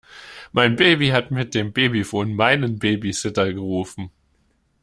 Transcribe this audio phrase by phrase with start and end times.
[0.51, 4.09] Mein Baby hat mit dem Babyphon meinen Babysitter gerufen.